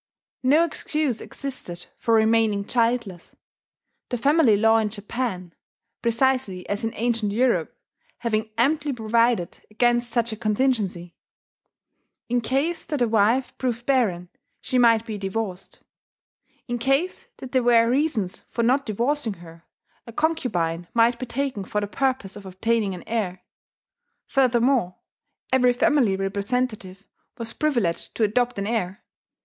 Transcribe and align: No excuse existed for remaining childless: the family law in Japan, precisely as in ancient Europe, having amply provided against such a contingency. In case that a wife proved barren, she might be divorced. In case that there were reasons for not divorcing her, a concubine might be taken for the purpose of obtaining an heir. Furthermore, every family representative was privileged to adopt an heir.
No 0.41 0.63
excuse 0.63 1.21
existed 1.21 1.85
for 1.99 2.15
remaining 2.15 2.65
childless: 2.65 3.35
the 4.09 4.17
family 4.17 4.57
law 4.57 4.77
in 4.77 4.89
Japan, 4.89 5.53
precisely 6.01 6.67
as 6.67 6.83
in 6.83 6.91
ancient 6.95 7.31
Europe, 7.31 7.77
having 8.17 8.49
amply 8.57 8.93
provided 8.93 9.59
against 9.69 10.09
such 10.09 10.31
a 10.31 10.35
contingency. 10.35 11.13
In 12.29 12.41
case 12.41 12.83
that 12.85 13.03
a 13.03 13.07
wife 13.07 13.55
proved 13.59 13.85
barren, 13.85 14.29
she 14.59 14.79
might 14.79 15.05
be 15.05 15.19
divorced. 15.19 15.81
In 16.67 16.79
case 16.79 17.27
that 17.37 17.51
there 17.51 17.61
were 17.61 17.87
reasons 17.87 18.39
for 18.47 18.63
not 18.63 18.87
divorcing 18.87 19.33
her, 19.33 19.65
a 20.07 20.11
concubine 20.11 20.87
might 20.95 21.19
be 21.19 21.27
taken 21.27 21.63
for 21.63 21.79
the 21.79 21.85
purpose 21.85 22.35
of 22.35 22.47
obtaining 22.47 22.95
an 22.95 23.03
heir. 23.05 23.43
Furthermore, 24.25 24.95
every 25.53 25.73
family 25.73 26.15
representative 26.15 27.05
was 27.37 27.53
privileged 27.53 28.15
to 28.15 28.23
adopt 28.23 28.57
an 28.57 28.65
heir. 28.65 29.03